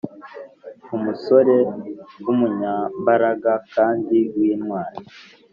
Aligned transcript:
f 0.85 0.87
umusore 0.97 1.55
w 2.23 2.27
umunyambaraga 2.33 3.53
kandi 3.73 4.17
w 4.35 4.39
intwari 4.53 4.99